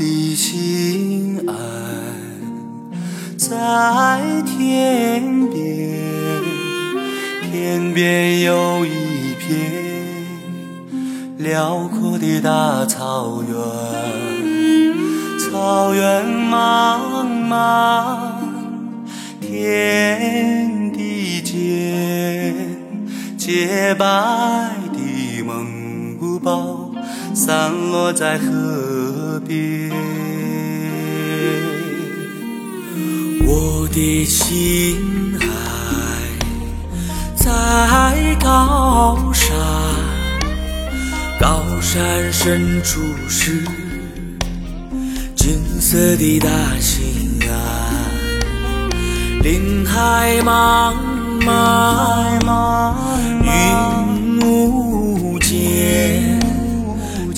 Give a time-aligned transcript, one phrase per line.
[0.00, 1.54] 的心爱
[3.36, 5.60] 在天边
[7.42, 9.60] 天边有一片
[11.36, 13.54] 辽阔的大草原
[15.38, 18.16] 草原茫茫
[19.38, 22.54] 天地间
[23.36, 24.79] 洁白
[27.50, 29.90] 散落在河边，
[33.44, 34.96] 我的心
[35.40, 35.44] 还
[37.34, 39.48] 在高山，
[41.40, 43.64] 高山深处是
[45.34, 46.48] 金色的大
[46.78, 47.50] 兴安，
[49.42, 50.94] 林海茫
[51.40, 52.94] 茫，
[53.42, 54.09] 云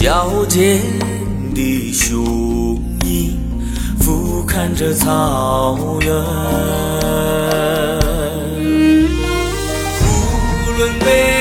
[0.00, 0.80] 矫健
[1.54, 2.24] 的雄
[3.04, 3.38] 鹰
[3.98, 6.10] 俯瞰着草原。
[10.64, 11.39] 无论悲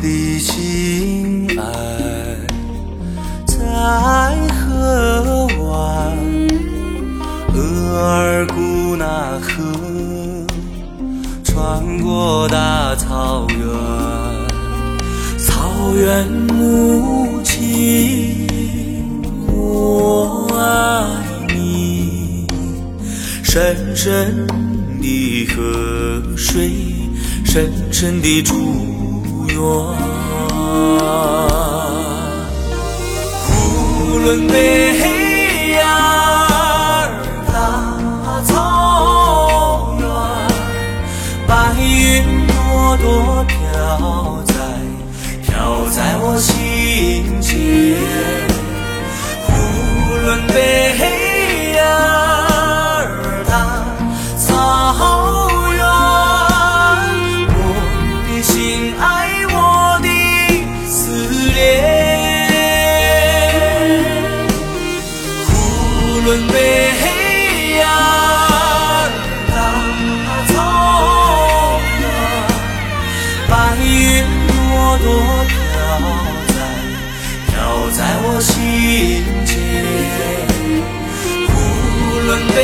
[0.00, 1.64] 的心爱
[3.46, 3.56] 在
[4.48, 6.16] 河湾，
[7.54, 7.58] 额
[8.00, 9.04] 尔古纳
[9.40, 9.46] 河
[11.42, 13.58] 穿过大草原，
[15.38, 18.36] 草原母亲，
[19.48, 22.46] 我爱你。
[23.42, 24.46] 深深
[25.00, 26.70] 的河水，
[27.44, 28.54] 深深的祝
[29.58, 29.64] 愿。
[33.50, 34.54] 无论北
[35.72, 35.80] 呀
[37.46, 37.52] 大
[38.44, 40.06] 草原，
[41.46, 42.52] 白云朵
[42.98, 43.06] 朵
[43.44, 43.54] 飘
[44.46, 44.52] 在
[45.42, 45.46] 飘
[45.90, 47.56] 在我心间。
[49.48, 49.52] 无
[50.24, 50.54] 论北
[66.28, 66.52] 无论北
[67.78, 67.84] 呀
[69.48, 69.50] 大
[70.52, 72.04] 草原，
[73.48, 73.52] 白
[73.82, 73.88] 云
[74.46, 74.52] 朵
[74.98, 75.08] 朵
[75.48, 75.56] 飘
[76.48, 76.52] 在
[77.46, 77.50] 飘
[77.92, 78.52] 在我心
[79.46, 79.48] 间。
[81.48, 81.56] 无
[82.26, 82.58] 论北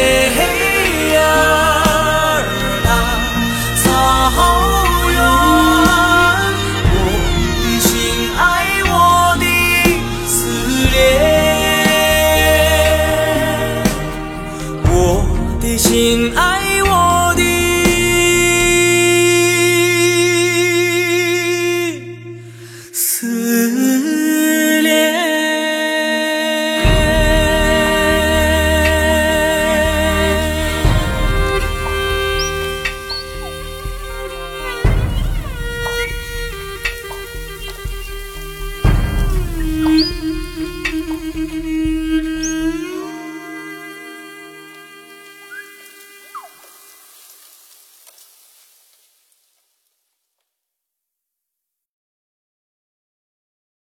[15.94, 16.53] 我的心爱